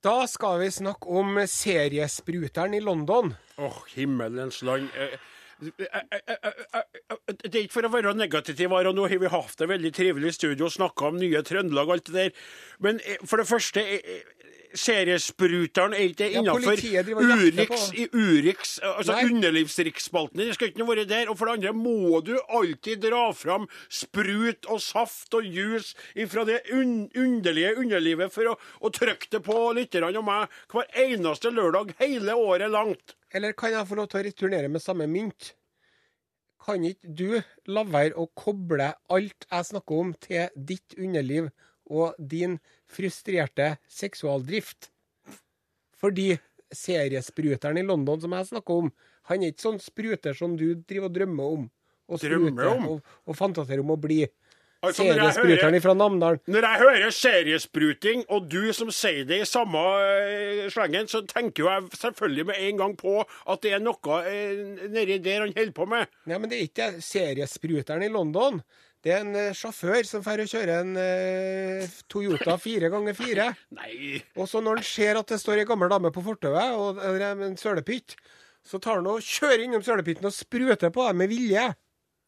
[0.03, 3.35] Da skal vi snakke om seriespruteren i London.
[3.57, 4.89] Åh, himmelens land.
[4.97, 5.13] Eh,
[5.61, 9.69] eh, eh, Det er ikke for å være negativ, Aron, nå har vi hatt det
[9.69, 12.31] veldig trivelig i studio og snakka om nye Trøndelag og alt det der.
[12.79, 13.85] Men for det første
[14.77, 16.77] Seriespruteren er ikke innafor
[18.13, 20.39] Urix, altså underlivsriksspalten.
[20.39, 21.29] Det skal ikke være der.
[21.29, 25.95] Og for det andre må du alltid dra fram sprut og saft og juice
[26.29, 30.89] fra det un underlige underlivet for å, å trykke det på lytterne og meg hver
[31.05, 33.15] eneste lørdag hele året langt.
[33.33, 35.53] Eller kan jeg få lov til å returnere med samme mynt?
[36.59, 41.49] Kan ikke du la være å koble alt jeg snakker om, til ditt underliv
[41.89, 42.57] og din
[42.89, 44.91] frustrerte seksualdrift?
[45.99, 46.31] Fordi
[46.71, 48.91] seriespruteren i London som jeg snakker om,
[49.29, 51.65] han er ikke sånn spruter som du driver og drømmer om.
[52.09, 52.87] Og spruter om?
[52.95, 54.23] Og, og fantaserer om å bli.
[54.79, 56.39] Altså, Seriespruteren fra Namdalen.
[56.47, 61.65] Når jeg hører seriespruting, og du som sier det i samme eh, slengen, så tenker
[61.65, 65.51] jo jeg selvfølgelig med en gang på at det er noe eh, nedi der han
[65.57, 66.07] holder på med.
[66.31, 68.61] Nei, men det er ikke seriespruteren i London.
[69.05, 73.45] Det er en eh, sjåfør som får kjøre en eh, Toyota 4x4.
[73.79, 76.99] Nei Og så når han ser at det står ei gammel dame på fortauet og
[76.99, 78.17] eller en sølepytt,
[78.67, 81.69] så tar han og kjører innom sølepytten og spruter på dem med vilje.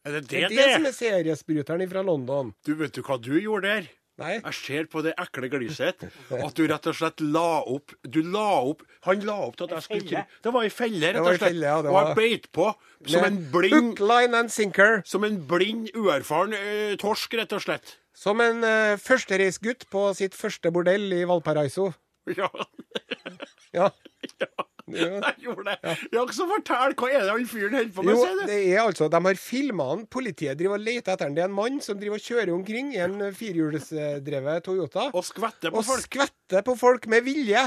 [0.02, 2.54] Er det Det det er det det som er seriespruteren fra London.
[2.66, 3.90] Du, vet du hva du gjorde der?
[4.20, 4.34] Nei?
[4.44, 8.42] Jeg ser på det ekle gliset at du rett og slett la opp Du la
[8.68, 10.24] opp Han la opp til at jeg skulle felle.
[10.44, 11.46] Det var ei felle, rett og slett.
[11.46, 12.66] felle, ja, det Og var- jeg beit på
[13.08, 15.02] som en blind Hook, line and sinker.
[15.08, 17.96] Som en blind, uerfaren uh, torsk, rett og slett.
[18.14, 21.88] Som en uh, førstereisgutt på sitt første bordell i Valparaiso.
[22.36, 22.50] Ja.
[23.74, 23.88] Ja,
[24.44, 24.46] Ja.
[24.92, 25.96] jeg gjorde det.
[26.12, 28.16] Ja, så fortell, hva er det han fyren holder på med?
[28.16, 30.06] Jo, det er altså, De har filma han.
[30.10, 31.36] Politiet driver og leter etter han.
[31.36, 35.08] Det er en mann som driver og kjører omkring i en firehjulsdrevet Toyota.
[35.12, 36.08] Og skvetter på og folk.
[36.08, 37.62] skvetter på folk med vilje.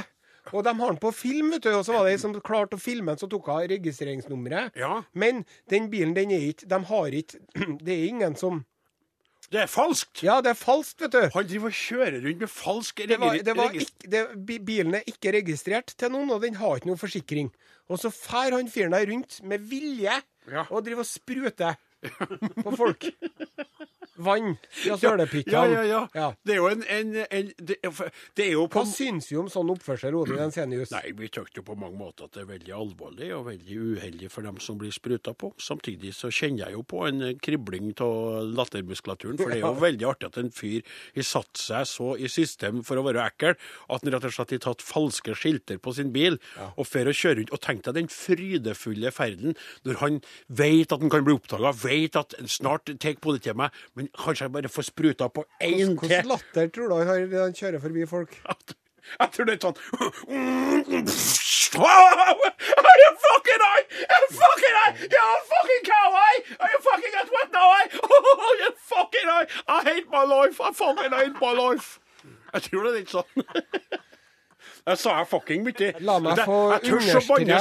[0.53, 1.71] Og de har den på film, vet du.
[1.73, 4.75] Og så var det ei som klarte å filme den, så tok hun registreringsnummeret.
[4.77, 7.39] Ja, Men den bilen, den er ikke De har ikke
[7.85, 8.63] Det er ingen som
[9.53, 10.23] det er falskt.
[10.25, 11.21] Ja, det er falskt, vet du.
[11.35, 14.23] Han driver og kjører rundt med falsk Det var, det var ikke, det,
[14.65, 17.51] bilen er ikke registrert til noen, og den har ikke noe forsikring.
[17.89, 20.63] Og så fær han fyren der rundt med vilje Ja.
[20.69, 21.77] og driver og spruter
[22.65, 23.09] på folk.
[24.15, 25.51] Vann fra sølepyttene.
[25.51, 26.01] Ja, ja, ja.
[26.15, 26.27] Ja.
[26.47, 29.35] Det er jo en, en, en det, er- det er jo på Hva syns vi
[29.41, 30.93] om sånn oppførsel, Odin Ensenius?
[30.93, 34.29] Nei, vi syns jo på mange måter at det er veldig alvorlig og veldig uheldig
[34.31, 35.49] for dem som blir spruta på.
[35.59, 40.07] Samtidig så kjenner jeg jo på en kribling av lattermuskulaturen, for det er jo veldig
[40.13, 40.79] artig at en fyr
[41.17, 44.55] har satt seg så i system for å være ekkel at han rett og slett
[44.55, 46.39] har tatt falske skilter på sin bil
[46.77, 47.51] og fer og kjører rundt.
[47.51, 52.15] Og tenk deg den frydefulle ferden når han vet at han kan bli oppdaga, vet
[52.21, 56.29] at snart tar politiet meg, men kanskje jeg bare får spruta på én Hvordan til.
[56.31, 58.35] latter tror du han har når han kjører forbi folk?
[59.05, 59.77] Jeg tror det er sånn
[61.77, 63.79] Are you fucking I?
[64.13, 64.87] You fucking I?
[65.13, 66.33] You're a fucking cow I?
[66.59, 67.83] Are you fucking at what now I?
[68.03, 69.45] Oh, you fucking I?
[69.67, 70.59] I hate my life!
[70.61, 71.99] I fucking hate my life!
[72.53, 73.29] Jeg tror det er litt sånn.
[74.85, 75.87] Jeg sa jeg fucking mye.
[76.05, 77.57] La meg få understreke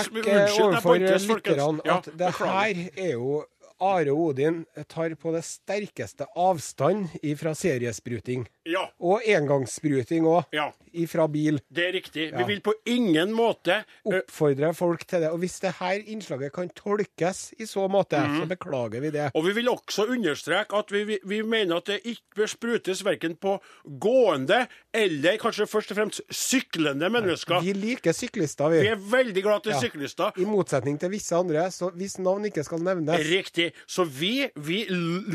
[0.61, 3.39] overfor lytterne at det her er jo
[3.81, 8.47] Are Odin tar på det sterkeste avstand ifra seriespruting.
[8.65, 10.71] Ja, Og engangsspruting òg, ja.
[11.11, 11.59] Fra bil.
[11.75, 12.29] Det er riktig.
[12.31, 12.39] Ja.
[12.39, 15.31] Vi vil på ingen måte Oppfordre folk til det.
[15.35, 18.37] Og hvis det her innslaget kan tolkes i så måte, mm.
[18.39, 19.25] så beklager vi det.
[19.35, 23.03] Og vi vil også understreke at vi, vi, vi mener at det ikke bør sprutes
[23.05, 23.57] verken på
[24.01, 24.61] gående
[24.95, 27.59] eller kanskje først og fremst syklende mennesker.
[27.67, 28.93] Vi liker syklister, Vi vi.
[28.95, 29.81] er veldig glad til Ja.
[29.83, 30.31] syklister.
[30.39, 33.73] I motsetning til visse andre, så hvis navn ikke skal nevnes Riktig.
[33.87, 34.85] Så vi, vi,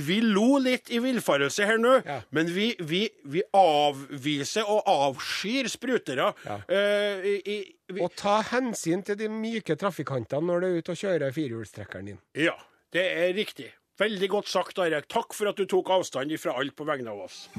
[0.07, 1.99] vi lo litt i villfarelse her nå,
[2.31, 6.31] men vi, vi, vi avviser og avskyr sprutere.
[6.45, 6.59] Ja.
[6.69, 7.57] Uh, i, i,
[7.89, 12.13] vi, Og ta hensyn til de myke trafikantene når du er ute og kjører firehjulstrekkeren
[12.13, 12.19] din.
[12.37, 12.55] ja,
[12.93, 13.69] det er riktig.
[13.99, 15.09] Veldig godt sagt, Arek.
[15.11, 17.49] Takk for at du tok avstand fra alt på vegne av oss.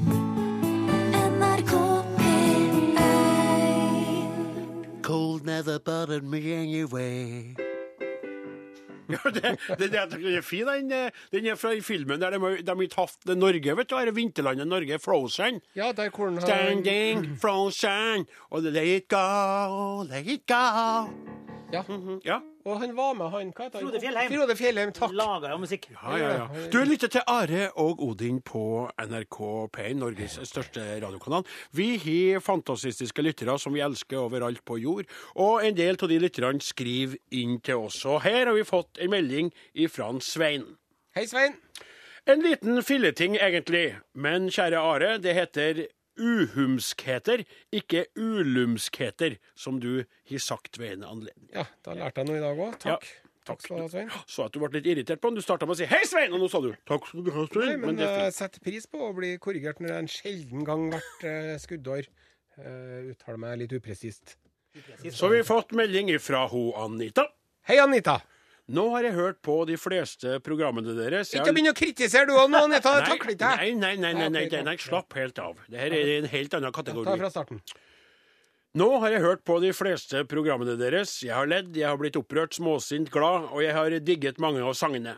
[1.31, 1.73] NRK
[2.17, 2.97] P1
[5.03, 7.70] Cold never bothered me anyway.
[9.11, 11.11] Ja, det, det, det, den er fin, den.
[11.33, 13.97] Den er fra i filmen der de, de har ikke hatt Norge, vet du.
[13.99, 15.61] Er vinterlandet Norge, Frozen.
[15.77, 21.50] Ja, der hvor han har Standing frozen, og let it go, let it go.
[21.73, 21.83] Ja.
[22.25, 23.53] Ja, Og han var med, han.
[23.55, 23.87] Hva heter han?
[23.87, 24.33] Frode Fjellheim.
[24.33, 25.13] Frode Fjellheim, takk.
[25.17, 25.87] Laga jo musikk.
[25.93, 26.65] ja, ja, ja.
[26.73, 29.39] Du lytter til Are og Odin på NRK
[29.77, 31.47] P1, Norges største radiokanal.
[31.73, 35.07] Vi har fantastiske lyttere som vi elsker overalt på jord,
[35.37, 38.03] og en del av de lytterne skriver inn til oss.
[38.05, 39.53] Og her har vi fått en melding
[39.89, 40.67] fra Svein.
[41.15, 41.57] Hei, Svein.
[42.29, 43.97] En liten filleting, egentlig.
[44.15, 45.87] Men kjære Are, det heter
[46.19, 51.51] uhumskheter, ikke ulumskheter, som du har sagt ved en anledning.
[51.55, 52.79] Ja, da lærte jeg noe i dag òg.
[52.83, 53.05] Takk.
[53.07, 54.11] Ja, Takk skal du ha, Svein.
[54.29, 55.39] Så at du ble litt irritert på han.
[55.39, 57.41] Du starta med å si 'Hei, Svein', og nå sa du 'Takk skal du ha,
[57.47, 57.81] Nei, Svein'.
[57.81, 58.35] men Men det er jeg fint.
[58.41, 62.05] setter pris på å bli korrigert når jeg en sjelden gang hvert uh, skuddår
[62.61, 64.37] uh, uttaler meg litt upresist.
[65.11, 67.25] Så vi har fått melding fra ho Anita.
[67.67, 68.21] Hei, Anita.
[68.71, 71.33] Nå har jeg hørt på de fleste programmene deres.
[71.35, 72.93] Ikke begynn å kritisere du òg nå, Anita.
[73.03, 73.77] Takler ikke jeg.
[73.81, 75.59] Nei, nei, nei, nei, nei, slapp helt av.
[75.71, 77.09] Det her er en helt annen kategori.
[77.09, 77.63] Ta fra starten.
[78.79, 81.17] Nå har jeg hørt på de fleste programmene deres.
[81.25, 84.77] Jeg har ledd, jeg har blitt opprørt, småsint, glad, og jeg har digget mange av
[84.79, 85.17] sangene.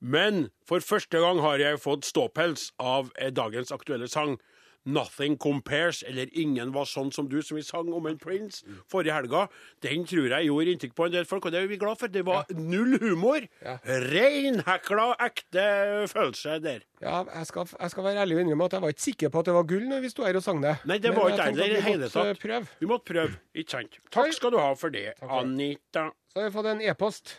[0.00, 4.38] Men for første gang har jeg fått ståpels av eh, dagens aktuelle sang.
[4.86, 9.12] 'Nothing Compares', eller 'Ingen var sånn som du', som vi sang om en Prince forrige
[9.12, 9.46] helga.
[9.82, 12.06] Den tror jeg gjorde inntrykk på en del folk, og det er vi glad for.
[12.06, 13.40] Det var null humor.
[13.62, 13.78] Ja.
[13.84, 15.66] Reinhekla, ekte
[16.08, 16.84] følelse der.
[17.02, 19.38] Ja, jeg skal, jeg skal være ærlig og innrømme at jeg var ikke sikker på
[19.38, 20.76] at det var gull når vi sto her og sang det.
[20.86, 22.40] Nei, det var ikke jeg i det hele tatt.
[22.40, 22.70] Prøve.
[22.80, 23.98] Vi måtte prøve, ikke sant?
[24.14, 25.12] Takk skal du ha for det.
[25.20, 26.10] Anita.
[26.32, 27.36] Så har vi fått en e-post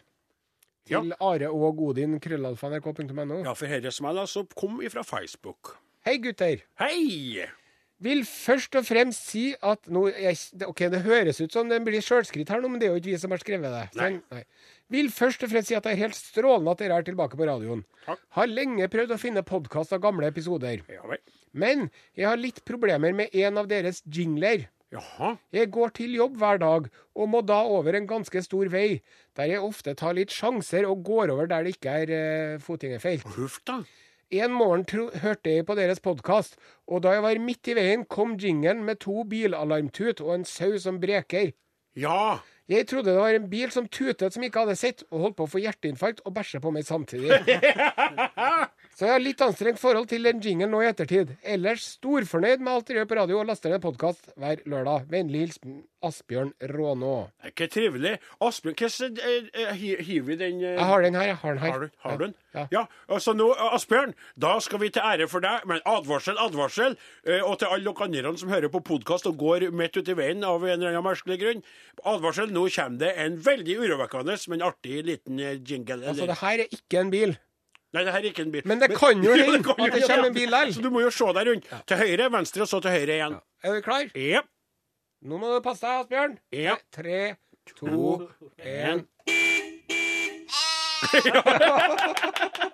[0.88, 3.42] til Are og Odin, krøllalfa.nrk.no.
[3.44, 5.78] Ja, for smell, altså, kom ifra Facebook.
[6.08, 6.62] Hei, gutter.
[6.80, 7.44] Hei!
[8.00, 12.00] Vil først og fremst si at nå jeg, OK, det høres ut som det blir
[12.06, 13.82] sjølskritt her nå, men det er jo ikke vi som har skrevet det.
[14.00, 14.08] Nei.
[14.32, 14.46] Nei.
[14.94, 17.50] Vil først og fremst si at det er helt strålende at dere er tilbake på
[17.50, 17.84] radioen.
[18.06, 18.24] Takk.
[18.40, 20.86] Har lenge prøvd å finne podkast av gamle episoder.
[20.88, 21.20] Ja.
[21.52, 24.70] Men jeg har litt problemer med en av deres jingler.
[24.96, 25.36] Jaha.
[25.52, 26.88] Jeg går til jobb hver dag,
[27.20, 29.02] og må da over en ganske stor vei,
[29.36, 33.28] der jeg ofte tar litt sjanser og går over der det ikke er uh, fotgjengerfelt.
[33.36, 33.82] Huff da.
[34.28, 34.84] En morgen
[35.24, 39.00] hørte jeg på deres podkast, og da jeg var midt i veien, kom jingelen med
[39.00, 41.54] to bilalarmtut og en sau som breker.
[41.96, 42.40] Ja.
[42.68, 45.48] Jeg trodde det var en bil som tutet som ikke hadde sett, og holdt på
[45.48, 47.40] å få hjerteinfarkt og bæsje på meg samtidig.
[48.98, 51.36] Så jeg har litt anstrengt forhold til den jingelen nå i ettertid.
[51.46, 55.04] Ellers storfornøyd med alt dere gjør på radio, og laster ned podkast hver lørdag.
[55.12, 55.76] Vennlig hilsen
[56.08, 57.12] Asbjørn Rånå.
[57.46, 58.16] Ikke trivelig.
[58.42, 61.62] Asbjørn, hvordan eh, eh, hiver vi den eh, Jeg har den her, jeg har den
[61.62, 61.76] her.
[61.76, 62.36] Har du, har du den?
[62.58, 62.66] Ja.
[62.74, 62.84] Ja.
[63.06, 66.98] altså nå, Asbjørn, da skal vi til ære for deg, men advarsel, advarsel.
[67.30, 70.42] eh, Og til alle dere andre som hører på podkast og går midt i veien
[70.42, 71.62] av en eller annen merkelig grunn.
[72.02, 75.62] Advarsel, nå kommer det en veldig urovekkende, men artig liten jingle.
[75.70, 76.02] jingle.
[76.02, 77.38] Altså, det her er ikke en bil.
[77.96, 78.66] Nei, det her er ikke en bil.
[78.68, 79.64] Men det kan jo hende at
[79.96, 80.72] det kommer en bil der.
[80.76, 81.66] Så du må jo se deg rundt.
[81.88, 83.38] Til høyre, venstre, og så til høyre igjen.
[83.64, 84.06] Er du klar?
[84.16, 84.42] Ja.
[85.28, 86.34] Nå må du passe deg, Asbjørn.
[86.54, 86.76] Ja.
[86.94, 87.22] Tre,
[87.78, 88.30] to,
[88.62, 89.06] én.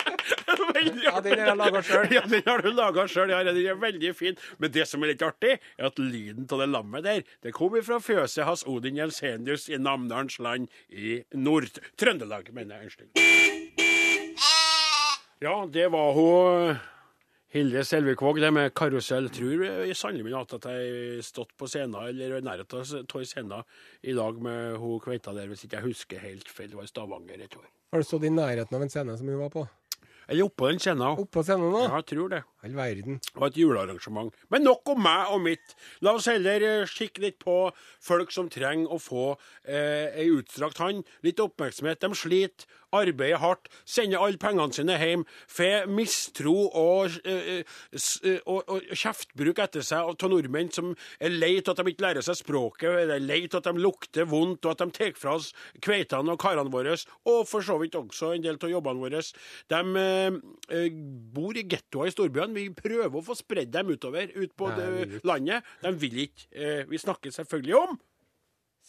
[1.04, 2.14] Ja, den har jeg laget selv.
[2.14, 3.32] Ja, den har du laga sjøl.
[3.34, 4.38] Ja, den er veldig fin.
[4.58, 7.76] Men det som er litt artig, er at lyden av det lammet der, det kom
[7.86, 12.92] fra fjøset hans Odin Jensenius i Namdalens land i Nord-Trøndelag, mener jeg.
[12.92, 13.53] Unnskyld.
[15.44, 16.78] Ja, det var hun
[17.52, 19.26] Hilde Selvik-Våg, det med karusell.
[19.28, 23.66] Tror jeg sannelig min at jeg har stått på scenen, eller i nærheten av scenen,
[24.08, 26.70] i dag med hun kveita der, hvis ikke jeg husker helt feil.
[26.72, 27.68] Det var i Stavanger, et år.
[27.92, 29.66] Har du stått i nærheten av en scene som hun var på?
[30.30, 31.20] Eller oppå den scenen.
[31.26, 31.84] Oppå scenen da?
[31.90, 32.42] Ja, jeg tror det.
[32.64, 33.20] All verden.
[33.36, 34.32] og et julearrangement.
[34.50, 35.74] Men nok om meg og mitt.
[36.02, 37.58] La oss heller eh, kikke litt på
[38.04, 39.34] folk som trenger å få
[39.68, 41.04] eh, ei utstrakt hånd.
[41.28, 42.00] Litt oppmerksomhet.
[42.00, 47.64] De sliter, arbeider hardt, sender alle pengene sine hjem, får mistro og, eh,
[47.98, 51.90] s- eh, og, og kjeftbruk etter seg av nordmenn som er lei av at de
[51.90, 55.18] ikke lærer seg språket, eller lei av at de lukter vondt, og at de tar
[55.18, 55.50] fra oss
[55.82, 56.94] kveitene og karene våre,
[57.26, 59.24] og for så vidt også en del av jobbene våre.
[59.74, 60.40] De eh,
[60.78, 60.90] eh,
[61.34, 62.53] bor i gettoer i storbyene.
[62.54, 65.70] Vi prøver å få spredd dem utover, ut på Nei, det, landet.
[65.84, 66.48] De vil ikke.
[66.52, 68.00] Eh, vi snakker selvfølgelig om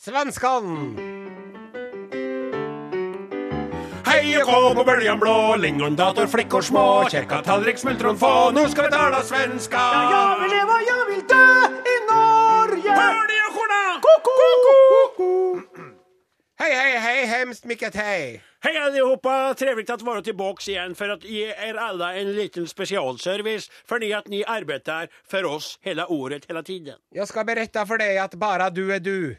[0.05, 1.13] Svenskene!
[4.05, 8.89] Hei og kom på bøljan blå, lingondator, flikkor små, Kjerka, tallrik, smultron få, nå skal
[8.89, 9.81] vi tala svenska!
[9.81, 11.45] Ja, jeg vil leva, jeg vil dø
[11.91, 12.95] i Norge!
[12.99, 13.83] Hør de horna!
[16.63, 18.19] Hei, hei, hei, hemskt mikket hei.
[18.65, 19.55] Hej allihopa!
[19.59, 24.19] Trevligt att vara tillbaks igen för att ge er alla en liten specialservice för at
[24.19, 26.99] att ni arbetar för oss hela året, hela tiden.
[27.11, 29.37] Jag ska berätta för dig att bara du är du.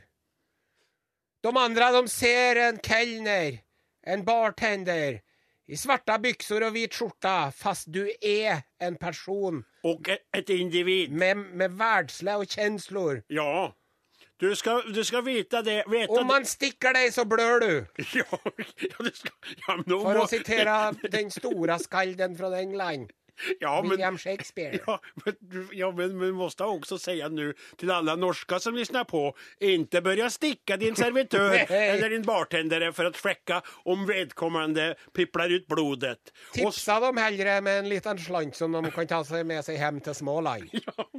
[1.43, 3.59] De andra de ser en kelner,
[4.05, 5.21] en bartender,
[5.67, 11.11] i svarta byxor och vit skjorta, fast du är en person Och ett- ett individ.
[11.11, 13.23] med, med världsliga och känslor.
[13.27, 13.75] Ja.
[14.41, 15.83] Du skal, du skal vite det.
[15.87, 17.69] vite Om man stikker deg, så blør du.
[18.19, 18.25] Ja,
[18.81, 19.31] ja, du skal,
[19.67, 20.73] ja, För må- å sitere
[21.15, 23.13] den store skalden fra England,
[23.59, 24.79] ja, men, William Shakespeare.
[24.87, 25.35] Ja, men,
[25.71, 30.29] ja, men vi måste också säga nu till alla norska som lyssnar på, inte börja
[30.29, 36.19] sticka din servitör eller din bartendare för att fläcka om vedkommande pipplar ut blodet.
[36.49, 39.77] Och, Tipsa dem hellre med en liten slant som de kan ta sig med sig
[39.77, 40.69] hem till Småland.
[40.71, 41.09] ja,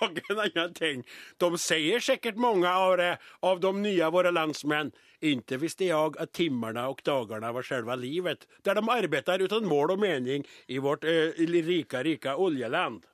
[0.00, 1.04] och en annan ting,
[1.36, 6.32] de säger säkert många av, det, av de nya våra landsmän, inte visste jag att
[6.32, 11.04] timmarna och dagarna var själva livet, där de arbetar utan mål och mening i vårt
[11.04, 13.06] eh, rika, rika oljeland.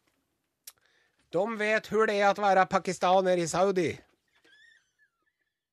[1.33, 4.01] De vet hur det är att vara pakistaner i Saudi.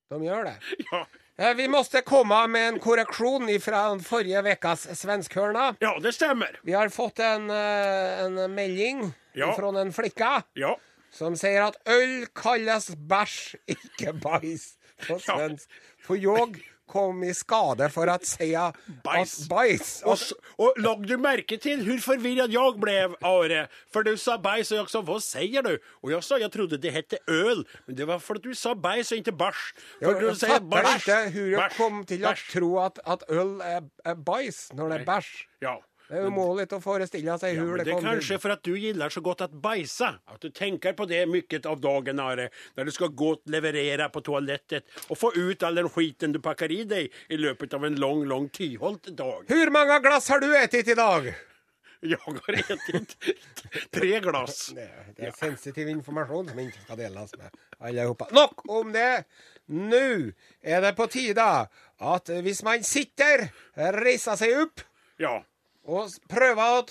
[0.10, 0.56] De gör det.
[0.92, 5.76] Ja, Eh, Vi måste komma med en korrektion fra förra veckas svenskhörna.
[5.80, 6.60] ja det stämmer.
[6.64, 9.56] Vi har fått en, eh, en melding Ja.
[9.56, 10.80] från en flicka Ja.
[11.12, 14.74] som säger att öl kallas bärs, ikke bajs
[15.08, 15.70] på svensk.
[16.10, 19.90] För jeg kom i skade for å si at bæsj bajs.
[20.10, 20.18] og
[20.58, 23.68] och lag du merke til hvor forvirra jeg ble, Are?
[23.94, 25.78] For du sa bajs og jeg sa hva sier du?
[26.02, 29.12] Og jeg sa jeg trodde det hette øl, Men det var fordi du sa bajs
[29.12, 29.62] og ikke bæsj.
[30.00, 33.00] For Jag, du säger fattar jeg inte hur jag bars, kom til å tro at,
[33.06, 35.46] at øl er, er bajs når det er bæsj.
[35.62, 35.76] Ja.
[36.10, 38.40] Det er omöjligt att föreställa sig Ja, hur det det kom kanske till.
[38.40, 40.16] för att du gillar så godt at bajsa.
[40.26, 42.50] At du tenker på det mye av dagen, Are.
[42.76, 46.40] Når du skal gå og leverere på toalettet og få ut all den skiten du
[46.40, 49.46] pakker i deg i løpet av en lang, lang tyholt dag.
[49.48, 51.30] Hvor mange glass har du spist i dag?
[52.02, 52.38] Jeg har
[52.80, 53.18] spist
[53.92, 54.68] tre glass.
[54.76, 58.32] Det, det är sensitiv informasjon som ikke skal deles med alle sammen.
[58.32, 59.24] Nok om det!
[59.68, 60.32] Nå
[60.64, 61.46] er det på tide
[62.00, 64.82] at hvis man sitter, reiser seg opp.
[65.20, 65.44] Ja.
[65.90, 66.84] Och prøve å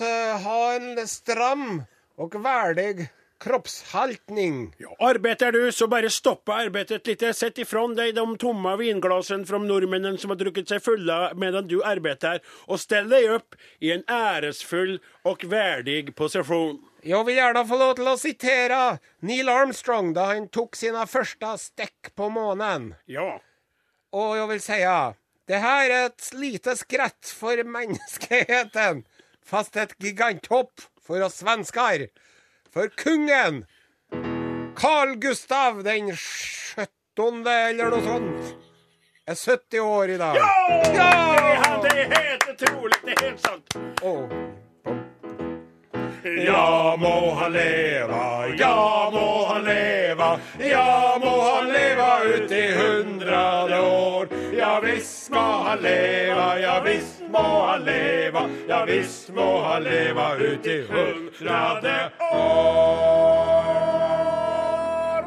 [0.43, 1.85] ha en stram
[2.19, 3.09] og verdig
[3.39, 4.75] kroppshaltning.
[4.83, 7.23] Ja, arbeider du så bare stoppe arbeidet litt.
[7.37, 11.79] Sett ifrån deg de tomme vinglassene fra nordmennene som har drukket seg fulle medan du
[11.87, 14.97] arbeider, og stell deg opp i en æresfull
[15.29, 16.81] og verdig posisjon.
[17.07, 18.81] Jeg vil gjerne få lov til å sitere
[19.23, 22.97] Neil Armstrong da han tok sine første stikk på månen.
[23.07, 23.37] Ja.
[24.11, 25.15] Og jeg vil säga,
[25.49, 29.05] det her er et lite skrett for menneskeheten,
[29.49, 32.03] Fast et giganthopp for oss svenskar.
[32.69, 33.63] For kungen,
[34.77, 38.51] Carl Gustav den sjuttonde eller noe sånt,
[39.25, 40.51] er 70 år i Ja!
[40.93, 41.81] Ja!
[41.83, 43.01] Det er helt utrolig.
[43.07, 43.79] Det er helt sant.
[44.03, 44.29] Oh.
[46.45, 48.23] Ja må han leva,
[48.59, 54.38] ja må han leva, ja må han leva ut i hundrade år.
[54.69, 60.27] Ja visst må han leva, ja visst må han leva, ja visst må han leva
[60.37, 63.49] ut i hundrade år.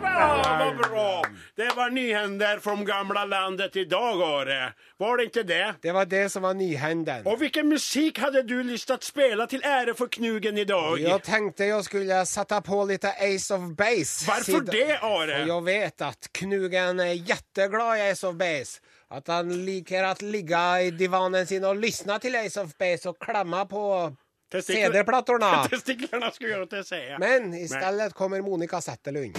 [0.03, 1.30] Ja, det var bra!
[1.61, 4.73] Det var nyhender från gamla landet idag, Are.
[4.97, 5.75] Var det inte det?
[5.81, 7.25] det var det som var nyhänden.
[7.25, 10.99] Och vilken musik hade du lust att spela till ära för knugen idag?
[10.99, 14.25] Jag tänkte jag skulle sätta på lite Ace of Base.
[14.27, 15.39] Varför Sid- det, Are?
[15.39, 18.79] For jag vet att knugen är jätteglad i Ace of Base.
[19.09, 23.19] Att han liker att ligga i divanen sin och lyssna till Ace of Base och
[23.21, 24.15] klämma på
[24.63, 25.63] CD-plattorna.
[25.69, 27.19] Testiklarna skulle jag inte säga.
[27.19, 29.37] Men istället kommer Monica Zetterlund.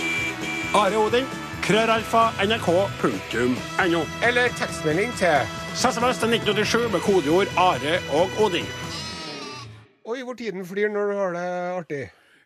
[0.74, 1.26] Are Odin,
[1.62, 4.00] krøralfa, nrk.no.
[4.26, 5.46] Eller tekstmelding til
[5.78, 8.66] SMS til 1987 med kodeord Are og Odin.
[10.02, 12.02] Oi, hvor tiden flyr når du har det artig.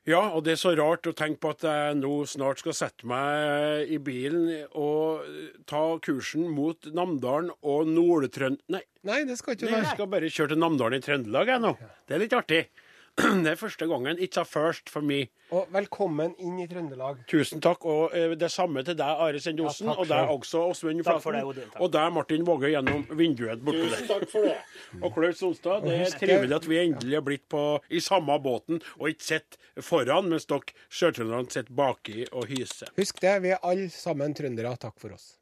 [0.07, 3.09] Ja, og det er så rart å tenke på at jeg nå snart skal sette
[3.11, 5.24] meg i bilen og
[5.66, 8.61] ta kursen mot Namdalen og Nord-Trønd...
[8.70, 11.72] Nei, Nei, det skal ikke jeg skal bare kjøre til Namdalen i Trøndelag jeg nå.
[12.07, 12.61] Det er litt artig.
[13.44, 14.18] Det er første gangen.
[14.20, 15.22] It's a first for me.
[15.54, 17.22] Og velkommen inn i Trøndelag.
[17.30, 21.00] Tusen takk, og eh, det samme til deg, Are Sendosen, Ja, og deg også, Åsmund
[21.06, 21.38] Flaten.
[21.80, 23.94] Og deg, Martin Våge, gjennom vinduet borte der.
[24.02, 24.58] Tusen takk for det.
[25.00, 28.82] Og Klaus Sonstad, det er trivelig at vi endelig har blitt på, i samme båten,
[28.98, 32.92] og ikke sitter foran, mens dere sjøtrønderne sitter baki og hyser.
[33.00, 34.76] Husk det, vi er alle sammen trøndere.
[34.82, 35.38] Takk for oss.